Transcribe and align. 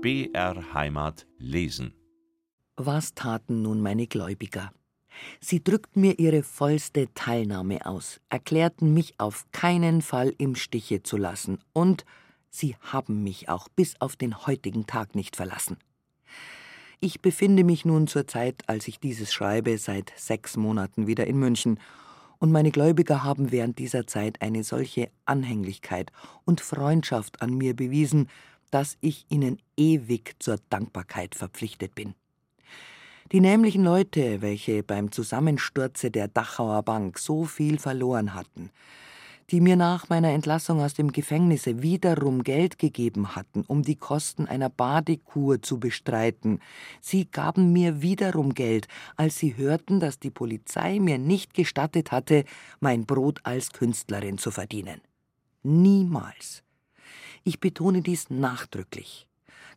BR 0.00 0.74
Heimat 0.74 1.26
lesen. 1.38 1.92
Was 2.76 3.14
taten 3.14 3.62
nun 3.62 3.80
meine 3.80 4.06
Gläubiger? 4.06 4.70
Sie 5.40 5.64
drückten 5.64 6.02
mir 6.02 6.20
ihre 6.20 6.44
vollste 6.44 7.12
Teilnahme 7.14 7.84
aus, 7.84 8.20
erklärten 8.28 8.94
mich 8.94 9.18
auf 9.18 9.46
keinen 9.50 10.00
Fall 10.00 10.32
im 10.38 10.54
Stiche 10.54 11.02
zu 11.02 11.16
lassen, 11.16 11.58
und 11.72 12.04
sie 12.48 12.76
haben 12.80 13.24
mich 13.24 13.48
auch 13.48 13.68
bis 13.68 14.00
auf 14.00 14.14
den 14.14 14.46
heutigen 14.46 14.86
Tag 14.86 15.16
nicht 15.16 15.34
verlassen. 15.34 15.78
Ich 17.00 17.20
befinde 17.20 17.64
mich 17.64 17.84
nun 17.84 18.06
zur 18.06 18.28
Zeit, 18.28 18.62
als 18.68 18.86
ich 18.86 19.00
dieses 19.00 19.32
schreibe, 19.32 19.78
seit 19.78 20.12
sechs 20.16 20.56
Monaten 20.56 21.08
wieder 21.08 21.26
in 21.26 21.40
München, 21.40 21.80
und 22.38 22.52
meine 22.52 22.70
Gläubiger 22.70 23.24
haben 23.24 23.50
während 23.50 23.80
dieser 23.80 24.06
Zeit 24.06 24.42
eine 24.42 24.62
solche 24.62 25.10
Anhänglichkeit 25.24 26.12
und 26.44 26.60
Freundschaft 26.60 27.42
an 27.42 27.54
mir 27.54 27.74
bewiesen, 27.74 28.28
dass 28.70 28.96
ich 29.00 29.26
ihnen 29.28 29.58
ewig 29.76 30.36
zur 30.38 30.58
Dankbarkeit 30.70 31.34
verpflichtet 31.34 31.94
bin. 31.94 32.14
Die 33.32 33.40
nämlichen 33.40 33.84
Leute, 33.84 34.40
welche 34.40 34.82
beim 34.82 35.12
Zusammensturze 35.12 36.10
der 36.10 36.28
Dachauer 36.28 36.82
Bank 36.82 37.18
so 37.18 37.44
viel 37.44 37.78
verloren 37.78 38.32
hatten, 38.32 38.70
die 39.50 39.60
mir 39.60 39.76
nach 39.76 40.08
meiner 40.08 40.30
Entlassung 40.30 40.80
aus 40.80 40.94
dem 40.94 41.12
Gefängnisse 41.12 41.82
wiederum 41.82 42.42
Geld 42.42 42.78
gegeben 42.78 43.34
hatten, 43.34 43.64
um 43.66 43.82
die 43.82 43.96
Kosten 43.96 44.46
einer 44.46 44.68
Badekur 44.68 45.62
zu 45.62 45.78
bestreiten. 45.78 46.60
Sie 47.00 47.26
gaben 47.30 47.72
mir 47.72 48.02
wiederum 48.02 48.54
Geld, 48.54 48.88
als 49.16 49.38
sie 49.38 49.56
hörten, 49.56 50.00
dass 50.00 50.18
die 50.18 50.30
Polizei 50.30 50.98
mir 50.98 51.18
nicht 51.18 51.54
gestattet 51.54 52.12
hatte, 52.12 52.44
mein 52.80 53.06
Brot 53.06 53.40
als 53.42 53.72
Künstlerin 53.72 54.38
zu 54.38 54.50
verdienen. 54.50 55.00
Niemals. 55.62 56.62
Ich 57.44 57.60
betone 57.60 58.02
dies 58.02 58.30
nachdrücklich 58.30 59.28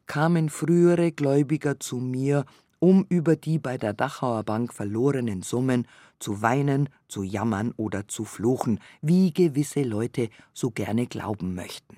kamen 0.08 0.49
frühere 0.49 1.13
Gläubiger 1.13 1.80
zu 1.80 1.95
mir 1.95 2.44
um 2.80 3.05
über 3.09 3.35
die 3.35 3.59
bei 3.59 3.77
der 3.77 3.94
Dachauer 3.94 4.44
Bank 4.44 4.73
verlorenen 4.73 5.44
Summen 5.44 5.88
zu 6.17 6.41
weinen, 6.41 6.89
zu 7.08 7.22
jammern 7.22 7.73
oder 7.77 8.08
zu 8.08 8.25
fluchen, 8.25 8.80
wie 9.02 9.31
gewisse 9.31 9.83
Leute 9.83 10.30
so 10.52 10.72
gerne 10.72 11.05
glauben 11.05 11.53
möchten. 11.53 11.97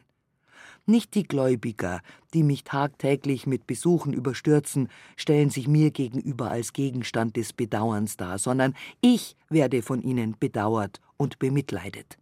Nicht 0.85 1.15
die 1.15 1.23
Gläubiger, 1.23 2.01
die 2.33 2.43
mich 2.43 2.65
tagtäglich 2.65 3.47
mit 3.47 3.65
Besuchen 3.65 4.11
überstürzen, 4.11 4.89
stellen 5.15 5.49
sich 5.49 5.69
mir 5.69 5.91
gegenüber 5.91 6.51
als 6.51 6.73
Gegenstand 6.73 7.37
des 7.37 7.53
Bedauerns 7.53 8.17
dar, 8.17 8.37
sondern 8.37 8.75
ich 8.99 9.37
werde 9.47 9.81
von 9.81 10.01
ihnen 10.01 10.35
bedauert 10.37 10.99
und 11.15 11.39
bemitleidet. 11.39 12.17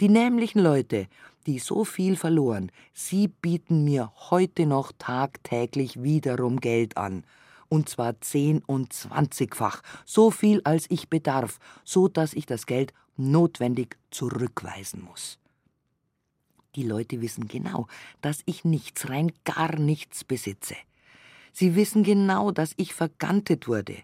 Die 0.00 0.08
nämlichen 0.08 0.60
Leute, 0.60 1.08
die 1.46 1.58
so 1.58 1.84
viel 1.84 2.16
verloren, 2.16 2.70
sie 2.92 3.28
bieten 3.28 3.84
mir 3.84 4.12
heute 4.30 4.66
noch 4.66 4.92
tagtäglich 4.98 6.02
wiederum 6.02 6.60
Geld 6.60 6.96
an, 6.96 7.24
und 7.68 7.88
zwar 7.88 8.20
zehn- 8.20 8.62
und 8.66 8.92
zwanzigfach, 8.92 9.82
so 10.04 10.30
viel 10.30 10.60
als 10.64 10.86
ich 10.90 11.08
bedarf, 11.08 11.58
so 11.84 12.08
dass 12.08 12.34
ich 12.34 12.46
das 12.46 12.66
Geld 12.66 12.92
notwendig 13.16 13.96
zurückweisen 14.10 15.02
muss. 15.02 15.38
Die 16.76 16.82
Leute 16.82 17.20
wissen 17.20 17.46
genau, 17.46 17.86
dass 18.20 18.42
ich 18.46 18.64
nichts, 18.64 19.08
rein 19.08 19.32
gar 19.44 19.76
nichts 19.76 20.24
besitze. 20.24 20.74
Sie 21.52 21.76
wissen 21.76 22.02
genau, 22.02 22.50
dass 22.50 22.72
ich 22.76 22.94
vergantet 22.94 23.68
wurde, 23.68 23.96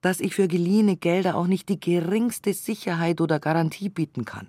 dass 0.00 0.20
ich 0.20 0.34
für 0.34 0.48
geliehene 0.48 0.96
Gelder 0.96 1.36
auch 1.36 1.46
nicht 1.46 1.68
die 1.68 1.78
geringste 1.78 2.54
Sicherheit 2.54 3.20
oder 3.20 3.38
Garantie 3.38 3.90
bieten 3.90 4.24
kann. 4.24 4.48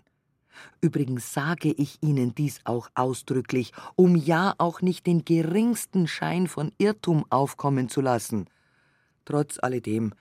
Übrigens 0.82 1.34
sage 1.34 1.72
ich 1.72 1.98
Ihnen 2.02 2.36
dies 2.36 2.60
auch 2.64 2.90
ausdrücklich, 2.96 3.72
um 3.96 4.16
ja 4.16 4.56
auch 4.58 4.82
nicht 4.82 5.08
den 5.08 5.26
geringsten 5.26 6.08
Schein 6.08 6.48
von 6.48 6.72
Irrtum 6.78 7.26
aufkommen 7.30 7.90
zu 7.90 8.02
lassen. 8.02 8.48
Trotz 9.26 9.60
alledem 9.60 10.14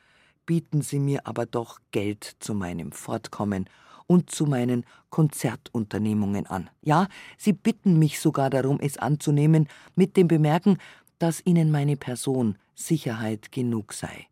bieten 0.47 0.83
Sie 0.83 0.99
mir 0.99 1.27
aber 1.27 1.47
doch 1.47 1.81
Geld 1.91 2.37
zu 2.41 2.55
meinem 2.55 2.93
Fortkommen 2.93 3.69
und 4.07 4.31
zu 4.31 4.47
meinen 4.47 4.85
Konzertunternehmungen 5.11 6.47
an. 6.47 6.71
Ja, 6.83 7.09
Sie 7.37 7.53
bitten 7.53 7.99
mich 7.99 8.21
sogar 8.21 8.51
darum, 8.51 8.81
es 8.81 8.97
anzunehmen, 8.97 9.69
mit 9.95 10.17
dem 10.17 10.29
Bemerken, 10.29 10.79
dass 11.19 11.45
Ihnen 11.45 11.71
meine 11.71 11.97
Person 11.97 12.57
Sicherheit 12.75 13.53
genug 13.53 13.93
sei 13.93 14.29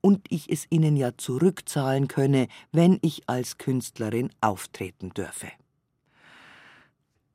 und 0.00 0.26
ich 0.30 0.50
es 0.50 0.66
ihnen 0.70 0.96
ja 0.96 1.16
zurückzahlen 1.16 2.08
könne, 2.08 2.48
wenn 2.72 2.98
ich 3.02 3.22
als 3.28 3.58
Künstlerin 3.58 4.30
auftreten 4.40 5.10
dürfe. 5.10 5.48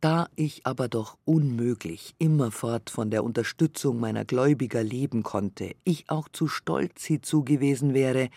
Da 0.02 0.28
ich 0.36 0.68
aber 0.68 0.88
doch 0.88 1.18
unmöglich 1.26 2.14
immerfort 2.20 2.90
von 2.90 3.10
der 3.10 3.24
Unterstützung 3.24 4.00
meiner 4.00 4.24
Gläubiger 4.24 4.84
leben 4.84 5.24
konnte, 5.24 5.76
ich 5.84 6.10
auch 6.10 6.30
zu 6.30 6.48
stolz 6.48 7.06
hiezu 7.06 7.44
gewesen 7.44 7.94
wäre, 7.94 8.30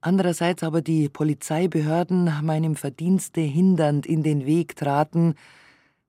andererseits 0.00 0.62
aber 0.62 0.80
die 0.80 1.08
Polizeibehörden 1.08 2.32
meinem 2.42 2.76
Verdienste 2.76 3.40
hindernd 3.40 4.06
in 4.06 4.22
den 4.22 4.46
Weg 4.46 4.76
traten, 4.76 5.34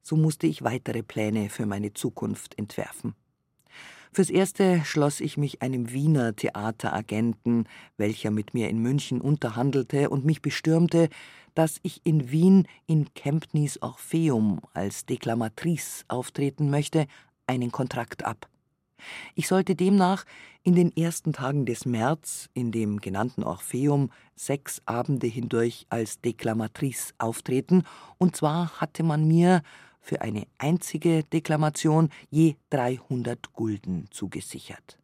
so 0.01 0.15
musste 0.15 0.47
ich 0.47 0.63
weitere 0.63 1.01
Pläne 1.01 1.49
für 1.49 1.65
meine 1.65 1.93
Zukunft 1.93 2.57
entwerfen. 2.57 3.15
Fürs 4.11 4.31
Erste 4.31 4.81
schloss 4.85 5.19
ich 5.19 5.37
mich 5.37 5.61
einem 5.61 5.91
Wiener 5.91 6.35
Theateragenten, 6.35 7.67
welcher 7.97 8.31
mit 8.31 8.55
mir 8.55 8.67
in 8.69 8.79
München 8.79 9.21
unterhandelte 9.21 10.09
und 10.09 10.25
mich 10.25 10.41
bestürmte, 10.41 11.09
dass 11.53 11.79
ich 11.83 12.01
in 12.05 12.31
Wien 12.31 12.67
in 12.87 13.13
Kempnys 13.13 13.81
Orpheum 13.81 14.61
als 14.73 15.05
Deklamatrice 15.05 16.05
auftreten 16.07 16.71
möchte, 16.71 17.05
einen 17.45 17.71
Kontrakt 17.71 18.25
ab. 18.25 18.49
Ich 19.35 19.47
sollte 19.47 19.75
demnach 19.75 20.25
in 20.63 20.75
den 20.75 20.95
ersten 20.95 21.31
Tagen 21.31 21.65
des 21.65 21.85
März 21.85 22.49
in 22.53 22.71
dem 22.71 22.99
genannten 22.99 23.43
Orpheum 23.43 24.11
sechs 24.35 24.81
Abende 24.85 25.27
hindurch 25.27 25.85
als 25.89 26.19
Deklamatrice 26.19 27.13
auftreten, 27.17 27.83
und 28.17 28.35
zwar 28.35 28.81
hatte 28.81 29.03
man 29.03 29.27
mir 29.27 29.61
für 29.99 30.21
eine 30.21 30.47
einzige 30.57 31.23
Deklamation 31.23 32.09
je 32.29 32.55
300 32.69 33.53
Gulden 33.53 34.07
zugesichert. 34.11 34.97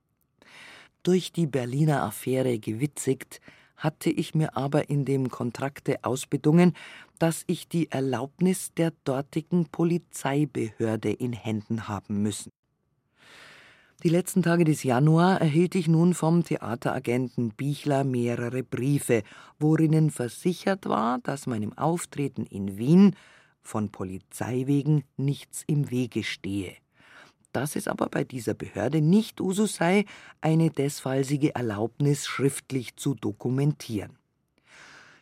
Durch 1.03 1.31
die 1.31 1.47
Berliner 1.47 2.03
Affäre 2.03 2.57
gewitzigt, 2.59 3.41
hatte 3.77 4.09
ich 4.09 4.33
mir 4.33 4.55
aber 4.55 4.89
in 4.89 5.05
dem 5.05 5.29
Kontrakte 5.29 6.03
ausbedungen, 6.03 6.73
dass 7.19 7.43
ich 7.47 7.67
die 7.67 7.91
Erlaubnis 7.91 8.73
der 8.73 8.93
dortigen 9.03 9.65
Polizeibehörde 9.65 11.11
in 11.11 11.33
Händen 11.33 11.87
haben 11.87 12.21
müssen. 12.21 12.51
Die 14.03 14.09
letzten 14.09 14.43
Tage 14.43 14.65
des 14.65 14.83
Januar 14.83 15.41
erhielt 15.41 15.73
ich 15.73 15.87
nun 15.87 16.13
vom 16.13 16.43
Theateragenten 16.43 17.49
Bichler 17.51 18.03
mehrere 18.03 18.61
Briefe, 18.61 19.23
worinnen 19.57 20.11
versichert 20.11 20.85
war, 20.85 21.19
dass 21.19 21.47
meinem 21.47 21.75
Auftreten 21.77 22.45
in 22.45 22.77
Wien 22.77 23.15
von 23.65 23.89
Polizei 23.89 24.63
wegen 24.67 25.03
nichts 25.17 25.63
im 25.67 25.91
Wege 25.91 26.23
stehe. 26.23 26.73
Dass 27.51 27.75
es 27.75 27.87
aber 27.87 28.07
bei 28.07 28.23
dieser 28.23 28.53
Behörde 28.53 29.01
nicht 29.01 29.41
Usus 29.41 29.75
sei, 29.75 30.05
eine 30.41 30.69
desfallsige 30.69 31.55
Erlaubnis 31.55 32.27
schriftlich 32.27 32.95
zu 32.95 33.15
dokumentieren. 33.15 34.17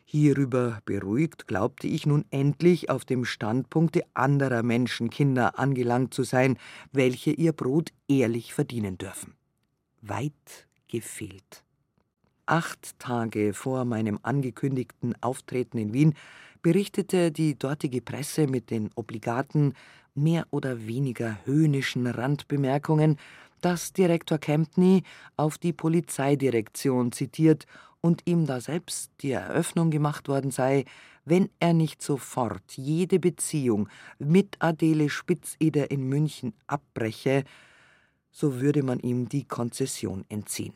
Hierüber 0.06 0.80
beruhigt, 0.86 1.48
glaubte 1.48 1.88
ich 1.88 2.06
nun 2.06 2.26
endlich 2.30 2.92
auf 2.92 3.04
dem 3.04 3.26
Standpunkte 3.26 4.04
anderer 4.14 4.62
Menschenkinder 4.62 5.58
angelangt 5.58 6.14
zu 6.14 6.22
sein, 6.22 6.60
welche 6.92 7.32
ihr 7.32 7.52
Brot 7.52 7.92
ehrlich 8.08 8.54
verdienen 8.54 9.00
dürfen. 9.00 9.34
Weit 10.02 10.68
gefehlt. 10.88 11.64
Acht 12.46 13.00
Tage 13.00 13.54
vor 13.54 13.86
meinem 13.86 14.20
angekündigten 14.22 15.16
Auftreten 15.22 15.80
in 15.80 15.94
Wien 15.94 16.14
berichtete 16.64 17.32
die 17.32 17.60
dortige 17.60 18.02
Presse 18.02 18.48
mit 18.48 18.72
den 18.72 18.90
obligaten, 18.96 19.76
mehr 20.16 20.48
oder 20.50 20.88
weniger 20.88 21.38
höhnischen 21.46 22.08
Randbemerkungen, 22.08 23.18
dass 23.62 23.94
Direktor 23.94 24.40
Kempney 24.40 25.04
auf 25.38 25.58
die 25.58 25.74
Polizeidirektion 25.74 27.12
zitiert 27.12 27.66
und 28.02 28.24
ihm 28.26 28.46
da 28.46 28.60
selbst 28.60 29.12
die 29.22 29.32
Eröffnung 29.32 29.92
gemacht 29.92 30.28
worden 30.28 30.52
sei, 30.52 30.86
wenn 31.26 31.50
er 31.60 31.74
nicht 31.74 32.02
sofort 32.02 32.64
jede 32.76 33.20
Beziehung 33.20 33.88
mit 34.20 34.58
Adele 34.60 35.10
Spitzeder 35.10 35.90
in 35.92 36.08
München 36.08 36.54
abbreche, 36.68 37.44
so 38.32 38.60
würde 38.60 38.84
man 38.84 39.00
ihm 39.00 39.30
die 39.30 39.46
Konzession 39.46 40.26
entziehen. 40.28 40.74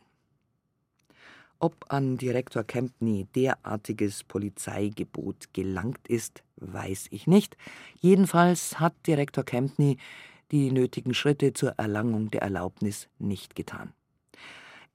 Ob 1.60 1.86
an 1.90 2.18
Direktor 2.18 2.64
Kempney 2.64 3.26
derartiges 3.36 4.24
Polizeigebot 4.24 5.54
gelangt 5.54 6.08
ist, 6.08 6.44
weiß 6.58 7.08
ich 7.10 7.26
nicht. 7.26 7.58
Jedenfalls 8.00 8.80
hat 8.80 8.94
Direktor 9.08 9.44
Kempney 9.44 9.98
die 10.52 10.72
nötigen 10.72 11.16
Schritte 11.16 11.54
zur 11.54 11.72
Erlangung 11.72 12.30
der 12.30 12.44
Erlaubnis 12.44 13.08
nicht 13.18 13.56
getan. 13.56 13.94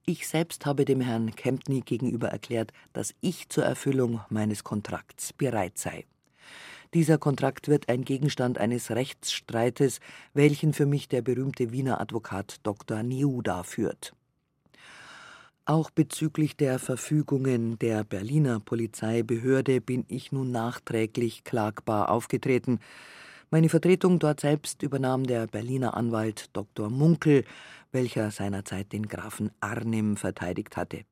Ich 0.07 0.27
selbst 0.29 0.65
habe 0.65 0.85
dem 0.85 1.01
Herrn 1.01 1.35
Kempney 1.35 1.81
gegenüber 1.81 2.29
erklärt, 2.29 2.73
dass 2.93 3.15
ich 3.21 3.49
zur 3.49 3.65
Erfüllung 3.65 4.21
meines 4.31 4.65
Kontrakts 4.65 5.33
bereit 5.33 5.79
sei. 5.79 6.07
Dieser 6.95 7.19
Kontrakt 7.19 7.69
wird 7.69 7.89
ein 7.89 8.05
Gegenstand 8.05 8.59
eines 8.59 8.91
Rechtsstreites, 8.91 10.01
welchen 10.35 10.75
für 10.75 10.87
mich 10.87 11.09
der 11.09 11.23
berühmte 11.23 11.73
Wiener 11.73 12.01
Advokat 12.01 12.57
Dr. 12.65 13.03
Niuda 13.03 13.63
führt. 13.63 14.15
Auch 15.65 15.91
bezüglich 15.91 16.57
der 16.57 16.81
Verfügungen 16.81 17.79
der 17.79 18.03
Berliner 18.03 18.59
Polizeibehörde 18.59 19.81
bin 19.81 20.05
ich 20.09 20.33
nun 20.33 20.51
nachträglich 20.51 21.45
klagbar 21.45 22.11
aufgetreten. 22.11 22.81
Meine 23.49 23.69
Vertretung 23.69 24.19
dort 24.19 24.41
selbst 24.41 24.83
übernahm 24.83 25.23
der 25.23 25.47
Berliner 25.47 25.97
Anwalt 25.97 26.51
Dr. 26.53 26.91
Munkel, 26.91 27.45
welcher 27.93 28.33
seinerzeit 28.33 28.93
den 28.93 29.07
Grafen 29.07 29.53
Arnim 29.61 30.17
verteidigt 30.17 30.77
hatte. 30.77 31.05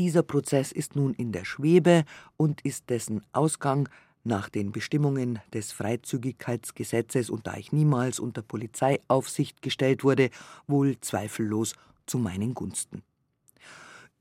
Dieser 0.00 0.24
Prozess 0.24 0.72
ist 0.72 0.96
nun 0.96 1.14
in 1.14 1.30
der 1.30 1.44
Schwebe 1.44 2.04
und 2.36 2.62
ist 2.62 2.90
dessen 2.90 3.24
Ausgang 3.32 3.88
nach 4.24 4.48
den 4.48 4.72
Bestimmungen 4.72 5.38
des 5.54 5.70
Freizügigkeitsgesetzes 5.70 7.30
und 7.30 7.46
da 7.46 7.56
ich 7.56 7.70
niemals 7.70 8.18
unter 8.18 8.42
Polizeiaufsicht 8.42 9.62
gestellt 9.62 10.02
wurde, 10.02 10.30
wohl 10.66 10.98
zweifellos 11.00 11.76
zu 12.06 12.18
meinen 12.18 12.52
Gunsten. 12.52 13.04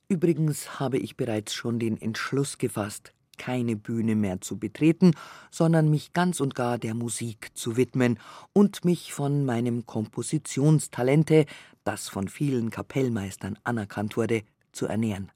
Übrigens 0.07 0.79
habe 0.79 0.97
ich 0.97 1.17
bereits 1.17 1.53
schon 1.53 1.79
den 1.79 1.99
Entschluss 1.99 2.59
gefasst, 2.59 3.13
keine 3.37 3.75
Bühne 3.75 4.15
mehr 4.15 4.39
zu 4.39 4.57
betreten, 4.57 5.11
sondern 5.49 5.89
mich 5.89 6.13
ganz 6.13 6.39
und 6.39 6.53
gar 6.53 6.77
der 6.77 6.93
Musik 6.93 7.49
zu 7.55 7.75
widmen 7.75 8.19
und 8.53 8.85
mich 8.85 9.13
von 9.13 9.45
meinem 9.45 9.85
Kompositionstalente, 9.85 11.45
das 11.83 12.07
von 12.07 12.27
vielen 12.27 12.69
Kapellmeistern 12.69 13.57
anerkannt 13.63 14.15
wurde, 14.15 14.43
zu 14.71 14.85
ernähren. 14.85 15.31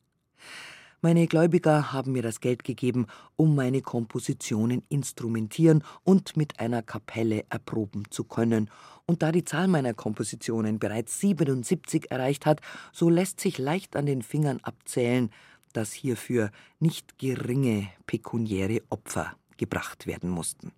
Meine 1.01 1.27
Gläubiger 1.27 1.93
haben 1.93 2.11
mir 2.11 2.21
das 2.21 2.41
Geld 2.41 2.65
gegeben, 2.65 3.07
um 3.37 3.55
meine 3.55 3.81
Kompositionen 3.81 4.83
instrumentieren 4.89 5.81
und 6.03 6.35
mit 6.35 6.59
einer 6.59 6.81
Kapelle 6.81 7.45
erproben 7.49 8.03
zu 8.09 8.25
können. 8.25 8.69
Und 9.05 9.21
da 9.21 9.31
die 9.31 9.45
Zahl 9.45 9.69
meiner 9.69 9.93
Kompositionen 9.93 10.77
bereits 10.77 11.21
77 11.21 12.11
erreicht 12.11 12.45
hat, 12.45 12.59
so 12.91 13.09
lässt 13.09 13.39
sich 13.39 13.57
leicht 13.57 13.95
an 13.95 14.07
den 14.07 14.21
Fingern 14.21 14.59
abzählen, 14.61 15.29
dass 15.71 15.93
hierfür 15.93 16.51
nicht 16.79 17.17
geringe 17.17 17.87
pekuniäre 18.05 18.81
Opfer 18.89 19.37
gebracht 19.55 20.05
werden 20.05 20.29
mussten. 20.29 20.73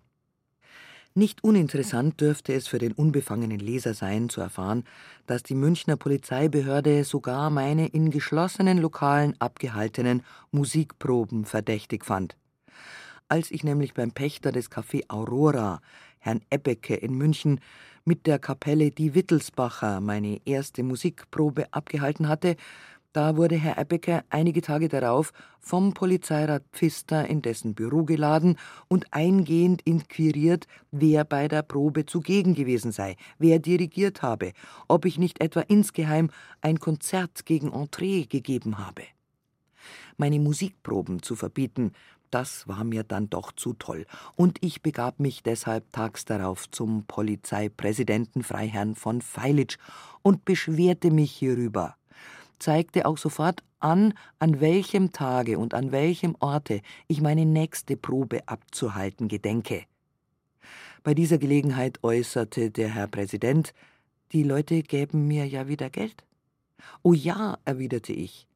Nicht 1.14 1.44
uninteressant 1.44 2.22
dürfte 2.22 2.54
es 2.54 2.68
für 2.68 2.78
den 2.78 2.92
unbefangenen 2.92 3.60
Leser 3.60 3.92
sein, 3.92 4.30
zu 4.30 4.40
erfahren, 4.40 4.84
dass 5.26 5.42
die 5.42 5.54
Münchner 5.54 5.96
Polizeibehörde 5.96 7.04
sogar 7.04 7.50
meine 7.50 7.86
in 7.88 8.10
geschlossenen 8.10 8.78
Lokalen 8.78 9.34
abgehaltenen 9.38 10.22
Musikproben 10.52 11.44
verdächtig 11.44 12.06
fand. 12.06 12.36
Als 13.28 13.50
ich 13.50 13.62
nämlich 13.62 13.92
beim 13.92 14.12
Pächter 14.12 14.52
des 14.52 14.70
Café 14.70 15.02
Aurora, 15.08 15.82
Herrn 16.18 16.40
Ebbecke 16.48 16.94
in 16.94 17.14
München, 17.14 17.60
mit 18.06 18.26
der 18.26 18.38
Kapelle 18.38 18.90
Die 18.90 19.14
Wittelsbacher 19.14 20.00
meine 20.00 20.40
erste 20.46 20.82
Musikprobe 20.82 21.66
abgehalten 21.72 22.26
hatte, 22.26 22.56
da 23.12 23.36
wurde 23.36 23.56
Herr 23.56 23.78
Ebbecker 23.78 24.24
einige 24.30 24.62
Tage 24.62 24.88
darauf 24.88 25.32
vom 25.60 25.92
Polizeirat 25.92 26.64
Pfister 26.72 27.26
in 27.28 27.42
dessen 27.42 27.74
Büro 27.74 28.04
geladen 28.04 28.56
und 28.88 29.12
eingehend 29.12 29.82
inquiriert, 29.82 30.66
wer 30.90 31.24
bei 31.24 31.48
der 31.48 31.62
Probe 31.62 32.06
zugegen 32.06 32.54
gewesen 32.54 32.90
sei, 32.90 33.16
wer 33.38 33.58
dirigiert 33.58 34.22
habe, 34.22 34.52
ob 34.88 35.04
ich 35.04 35.18
nicht 35.18 35.42
etwa 35.42 35.60
insgeheim 35.60 36.30
ein 36.62 36.80
Konzert 36.80 37.44
gegen 37.44 37.72
Entree 37.72 38.24
gegeben 38.24 38.78
habe. 38.78 39.02
Meine 40.16 40.40
Musikproben 40.40 41.22
zu 41.22 41.36
verbieten, 41.36 41.92
das 42.30 42.66
war 42.66 42.82
mir 42.82 43.04
dann 43.04 43.28
doch 43.28 43.52
zu 43.52 43.74
toll, 43.74 44.06
und 44.36 44.56
ich 44.62 44.80
begab 44.80 45.20
mich 45.20 45.42
deshalb 45.42 45.92
tags 45.92 46.24
darauf 46.24 46.70
zum 46.70 47.04
Polizeipräsidenten 47.04 48.42
Freiherrn 48.42 48.94
von 48.94 49.20
Feilitsch 49.20 49.76
und 50.22 50.46
beschwerte 50.46 51.10
mich 51.10 51.30
hierüber 51.30 51.96
zeigte 52.62 53.04
auch 53.06 53.18
sofort 53.18 53.62
an, 53.80 54.14
an 54.38 54.60
welchem 54.60 55.12
Tage 55.12 55.58
und 55.58 55.74
an 55.74 55.92
welchem 55.92 56.36
Orte 56.38 56.80
ich 57.08 57.20
meine 57.20 57.44
nächste 57.44 57.96
Probe 57.96 58.48
abzuhalten 58.48 59.28
gedenke. 59.28 59.84
Bei 61.02 61.14
dieser 61.14 61.38
Gelegenheit 61.38 61.98
äußerte 62.02 62.70
der 62.70 62.88
Herr 62.88 63.08
Präsident, 63.08 63.74
die 64.30 64.44
Leute 64.44 64.82
gäben 64.82 65.26
mir 65.26 65.46
ja 65.46 65.66
wieder 65.66 65.90
Geld. 65.90 66.24
Oh 67.02 67.12
ja, 67.12 67.58
erwiderte 67.64 68.12
ich. 68.12 68.46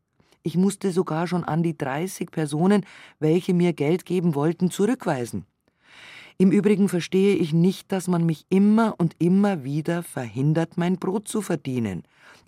Ich 0.42 0.56
musste 0.56 0.92
sogar 0.92 1.26
schon 1.26 1.42
an 1.42 1.64
die 1.64 1.76
30 1.76 2.30
Personen, 2.30 2.86
welche 3.18 3.52
mir 3.52 3.72
Geld 3.72 4.06
geben 4.06 4.36
wollten, 4.36 4.70
zurückweisen. 4.70 5.44
Im 6.38 6.52
Übrigen 6.52 6.88
verstehe 6.88 7.34
ich 7.36 7.52
nicht, 7.52 7.90
dass 7.92 8.08
man 8.08 8.26
mich 8.26 8.44
immer 8.50 8.94
und 8.98 9.14
immer 9.18 9.64
wieder 9.64 10.02
verhindert, 10.02 10.76
mein 10.76 10.96
Brot 10.96 11.28
zu 11.28 11.40
verdienen 11.40 12.02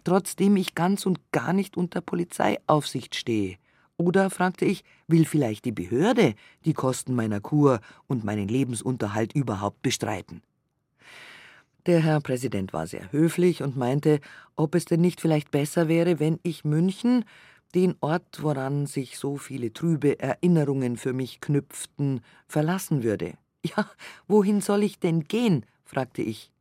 trotzdem 0.08 0.56
ich 0.56 0.74
ganz 0.74 1.04
und 1.04 1.20
gar 1.32 1.52
nicht 1.52 1.76
unter 1.76 2.00
Polizeiaufsicht 2.00 3.14
stehe. 3.14 3.56
Oder, 3.98 4.30
fragte 4.30 4.64
ich, 4.64 4.82
will 5.06 5.26
vielleicht 5.26 5.66
die 5.66 5.72
Behörde 5.72 6.34
die 6.64 6.72
Kosten 6.72 7.14
meiner 7.14 7.40
Kur 7.40 7.80
und 8.06 8.24
meinen 8.24 8.48
Lebensunterhalt 8.48 9.34
überhaupt 9.34 9.82
bestreiten? 9.82 10.40
Der 11.84 12.00
Herr 12.00 12.20
Präsident 12.20 12.72
war 12.72 12.86
sehr 12.86 13.12
höflich 13.12 13.62
und 13.62 13.76
meinte, 13.76 14.20
ob 14.56 14.74
es 14.74 14.86
denn 14.86 15.02
nicht 15.02 15.20
vielleicht 15.20 15.50
besser 15.50 15.88
wäre, 15.88 16.18
wenn 16.20 16.38
ich 16.42 16.64
München, 16.64 17.26
den 17.74 17.94
Ort, 18.00 18.42
woran 18.42 18.86
sich 18.86 19.18
so 19.18 19.36
viele 19.36 19.74
trübe 19.74 20.18
Erinnerungen 20.18 20.96
für 20.96 21.12
mich 21.12 21.42
knüpften, 21.42 22.22
verlassen 22.46 23.02
würde. 23.02 23.34
Ja, 23.64 23.90
wohin 24.26 24.60
soll 24.60 24.82
ich 24.82 24.98
denn 24.98 25.24
gehen? 25.24 25.66
fragte 25.84 26.22
ich. 26.22 26.52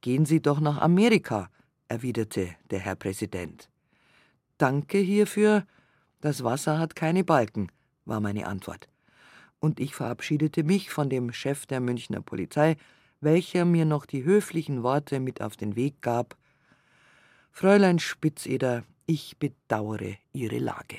Gehen 0.00 0.26
Sie 0.26 0.40
doch 0.40 0.60
nach 0.60 0.78
Amerika, 0.78 1.50
erwiderte 1.88 2.54
der 2.70 2.78
Herr 2.78 2.94
Präsident. 2.94 3.68
Danke 4.58 4.98
hierfür, 4.98 5.66
das 6.20 6.44
Wasser 6.44 6.78
hat 6.78 6.94
keine 6.94 7.24
Balken, 7.24 7.72
war 8.04 8.20
meine 8.20 8.46
Antwort. 8.46 8.88
Und 9.58 9.80
ich 9.80 9.94
verabschiedete 9.94 10.62
mich 10.62 10.90
von 10.90 11.10
dem 11.10 11.32
Chef 11.32 11.66
der 11.66 11.80
Münchner 11.80 12.20
Polizei, 12.20 12.76
welcher 13.20 13.64
mir 13.64 13.84
noch 13.84 14.06
die 14.06 14.24
höflichen 14.24 14.82
Worte 14.82 15.20
mit 15.20 15.42
auf 15.42 15.56
den 15.56 15.76
Weg 15.76 16.00
gab 16.00 16.36
Fräulein 17.52 17.98
Spitzeder, 17.98 18.84
ich 19.06 19.36
bedauere 19.38 20.16
Ihre 20.32 20.58
Lage. 20.58 20.98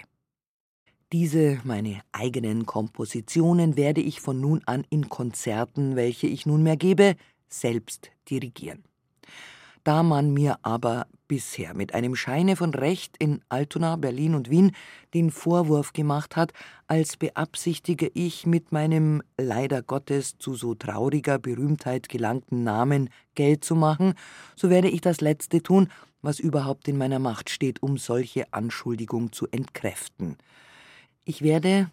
Diese, 1.13 1.59
meine 1.65 1.99
eigenen 2.13 2.65
Kompositionen, 2.65 3.75
werde 3.75 3.99
ich 3.99 4.21
von 4.21 4.39
nun 4.39 4.61
an 4.65 4.85
in 4.89 5.09
Konzerten, 5.09 5.97
welche 5.97 6.27
ich 6.27 6.45
nunmehr 6.45 6.77
gebe, 6.77 7.15
selbst 7.49 8.11
dirigieren. 8.29 8.85
Da 9.83 10.03
man 10.03 10.31
mir 10.31 10.59
aber 10.61 11.07
bisher 11.27 11.73
mit 11.73 11.93
einem 11.93 12.15
Scheine 12.15 12.55
von 12.55 12.73
Recht 12.73 13.17
in 13.17 13.41
Altona, 13.49 13.97
Berlin 13.97 14.35
und 14.35 14.49
Wien 14.49 14.71
den 15.13 15.31
Vorwurf 15.31 15.91
gemacht 15.91 16.37
hat, 16.37 16.53
als 16.87 17.17
beabsichtige 17.17 18.09
ich 18.13 18.45
mit 18.45 18.71
meinem 18.71 19.21
leider 19.37 19.81
Gottes 19.81 20.37
zu 20.37 20.53
so 20.53 20.75
trauriger 20.75 21.39
Berühmtheit 21.39 22.07
gelangten 22.07 22.63
Namen 22.63 23.09
Geld 23.35 23.65
zu 23.65 23.75
machen, 23.75 24.13
so 24.55 24.69
werde 24.69 24.89
ich 24.89 25.01
das 25.01 25.19
Letzte 25.19 25.61
tun, 25.61 25.89
was 26.21 26.39
überhaupt 26.39 26.87
in 26.87 26.97
meiner 26.97 27.19
Macht 27.19 27.49
steht, 27.49 27.83
um 27.83 27.97
solche 27.97 28.53
Anschuldigung 28.53 29.33
zu 29.33 29.47
entkräften. 29.47 30.37
Ich 31.23 31.41
werde, 31.41 31.89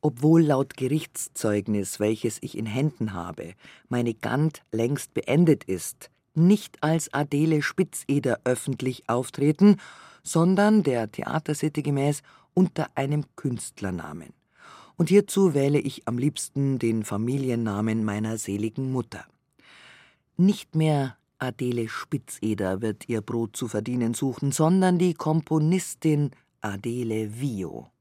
obwohl 0.00 0.42
laut 0.42 0.76
Gerichtszeugnis, 0.76 2.00
welches 2.00 2.38
ich 2.40 2.56
in 2.56 2.66
Händen 2.66 3.12
habe, 3.12 3.54
meine 3.88 4.14
Gant 4.14 4.62
längst 4.72 5.14
beendet 5.14 5.64
ist, 5.64 6.10
nicht 6.34 6.82
als 6.82 7.12
Adele 7.12 7.62
Spitzeder 7.62 8.40
öffentlich 8.44 9.08
auftreten, 9.08 9.76
sondern 10.22 10.82
der 10.82 11.10
Theatersitte 11.10 11.82
gemäß 11.82 12.22
unter 12.54 12.88
einem 12.94 13.24
Künstlernamen. 13.36 14.32
Und 14.96 15.08
hierzu 15.08 15.54
wähle 15.54 15.78
ich 15.78 16.08
am 16.08 16.18
liebsten 16.18 16.78
den 16.78 17.04
Familiennamen 17.04 18.04
meiner 18.04 18.38
seligen 18.38 18.92
Mutter. 18.92 19.26
Nicht 20.36 20.74
mehr 20.74 21.16
Adele 21.38 21.88
Spitzeder 21.88 22.80
wird 22.80 23.08
ihr 23.08 23.20
Brot 23.20 23.56
zu 23.56 23.68
verdienen 23.68 24.14
suchen, 24.14 24.52
sondern 24.52 24.98
die 24.98 25.14
Komponistin 25.14 26.30
Adele 26.60 27.40
Vio. 27.40 27.91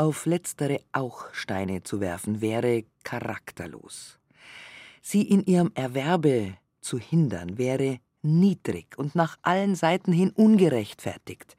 Auf 0.00 0.24
letztere 0.24 0.80
auch 0.92 1.26
Steine 1.34 1.82
zu 1.82 2.00
werfen, 2.00 2.40
wäre 2.40 2.84
charakterlos. 3.04 4.18
Sie 5.02 5.20
in 5.20 5.44
ihrem 5.44 5.72
Erwerbe 5.74 6.54
zu 6.80 6.98
hindern 6.98 7.58
wäre 7.58 7.98
niedrig 8.22 8.96
und 8.96 9.14
nach 9.14 9.36
allen 9.42 9.74
Seiten 9.74 10.10
hin 10.14 10.30
ungerechtfertigt. 10.30 11.58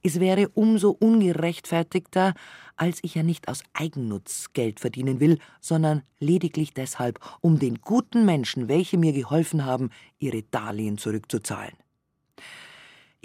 Es 0.00 0.20
wäre 0.20 0.48
umso 0.50 0.90
ungerechtfertigter, 0.90 2.34
als 2.76 3.00
ich 3.02 3.16
ja 3.16 3.24
nicht 3.24 3.48
aus 3.48 3.64
Eigennutz 3.72 4.52
Geld 4.52 4.78
verdienen 4.78 5.18
will, 5.18 5.40
sondern 5.60 6.04
lediglich 6.20 6.74
deshalb, 6.74 7.18
um 7.40 7.58
den 7.58 7.80
guten 7.80 8.24
Menschen, 8.24 8.68
welche 8.68 8.96
mir 8.96 9.12
geholfen 9.12 9.64
haben, 9.64 9.90
ihre 10.20 10.44
Darlehen 10.44 10.98
zurückzuzahlen. 10.98 11.74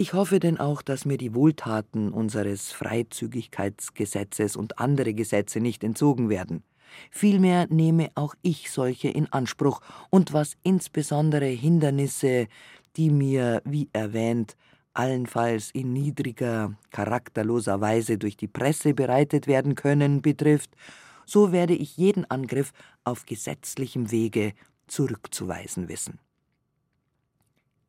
Ich 0.00 0.12
hoffe 0.12 0.38
denn 0.38 0.60
auch, 0.60 0.80
dass 0.80 1.06
mir 1.06 1.18
die 1.18 1.34
Wohltaten 1.34 2.12
unseres 2.12 2.70
Freizügigkeitsgesetzes 2.70 4.54
und 4.54 4.78
andere 4.78 5.12
Gesetze 5.12 5.58
nicht 5.58 5.82
entzogen 5.82 6.28
werden. 6.28 6.62
Vielmehr 7.10 7.66
nehme 7.68 8.10
auch 8.14 8.36
ich 8.42 8.70
solche 8.70 9.08
in 9.08 9.26
Anspruch, 9.32 9.80
und 10.08 10.32
was 10.32 10.56
insbesondere 10.62 11.46
Hindernisse, 11.46 12.46
die 12.96 13.10
mir, 13.10 13.60
wie 13.64 13.90
erwähnt, 13.92 14.56
allenfalls 14.94 15.72
in 15.72 15.92
niedriger, 15.92 16.76
charakterloser 16.92 17.80
Weise 17.80 18.18
durch 18.18 18.36
die 18.36 18.46
Presse 18.46 18.94
bereitet 18.94 19.48
werden 19.48 19.74
können, 19.74 20.22
betrifft, 20.22 20.70
so 21.26 21.50
werde 21.50 21.74
ich 21.74 21.96
jeden 21.96 22.24
Angriff 22.30 22.70
auf 23.02 23.26
gesetzlichem 23.26 24.12
Wege 24.12 24.52
zurückzuweisen 24.86 25.88
wissen. 25.88 26.20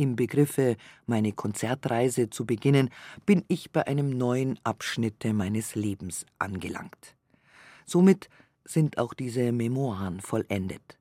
Im 0.02 0.16
Begriffe, 0.16 0.78
meine 1.08 1.34
Konzertreise 1.34 2.30
zu 2.30 2.46
beginnen, 2.46 2.90
bin 3.26 3.44
ich 3.50 3.72
bei 3.72 3.86
einem 3.86 4.10
neuen 4.18 4.58
Abschnitte 4.64 5.34
meines 5.34 5.76
Lebens 5.76 6.26
angelangt. 6.40 7.18
Somit 7.86 8.30
sind 8.64 8.98
auch 8.98 9.14
diese 9.14 9.52
Memoiren 9.52 10.22
vollendet. 10.22 10.98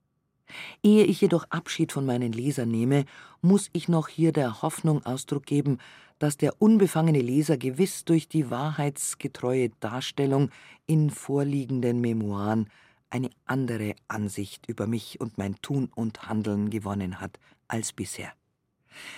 Ehe 0.82 1.04
ich 1.04 1.20
jedoch 1.20 1.44
Abschied 1.48 1.92
von 1.92 2.06
meinen 2.06 2.32
Lesern 2.32 2.72
nehme, 2.72 3.04
muss 3.40 3.70
ich 3.72 3.88
noch 3.88 4.08
hier 4.08 4.32
der 4.32 4.62
Hoffnung 4.62 5.06
Ausdruck 5.06 5.46
geben, 5.46 5.78
dass 6.18 6.36
der 6.36 6.60
unbefangene 6.60 7.20
Leser 7.20 7.56
gewiss 7.56 8.04
durch 8.04 8.28
die 8.28 8.50
wahrheitsgetreue 8.50 9.70
Darstellung 9.78 10.50
in 10.86 11.10
vorliegenden 11.10 12.00
Memoiren 12.00 12.68
eine 13.10 13.30
andere 13.44 13.94
Ansicht 14.08 14.66
über 14.66 14.88
mich 14.88 15.20
und 15.20 15.38
mein 15.38 15.54
Tun 15.62 15.88
und 15.94 16.28
Handeln 16.28 16.68
gewonnen 16.68 17.20
hat 17.20 17.38
als 17.68 17.92
bisher. 17.92 18.32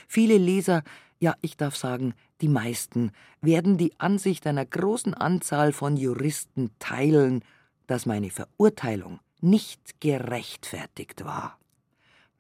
Viele 0.09 0.39
Leser, 0.39 0.83
ja 1.19 1.35
ich 1.41 1.57
darf 1.57 1.77
sagen, 1.77 2.15
die 2.41 2.49
meisten, 2.49 3.13
werden 3.41 3.79
die 3.79 3.99
Ansicht 3.99 4.47
einer 4.47 4.65
großen 4.65 5.15
Anzahl 5.15 5.73
von 5.73 5.97
Juristen 5.97 6.71
teilen, 6.79 7.43
dass 7.87 8.07
meine 8.07 8.31
Verurteilung 8.31 9.19
nicht 9.41 10.01
gerechtfertigt 10.01 11.25
war. 11.25 11.59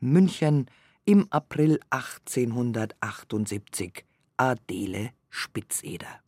München 0.01 0.67
im 1.05 1.27
April 1.31 1.81
1878 1.91 4.05
Adele 4.37 5.11
Spitzeder 5.29 6.21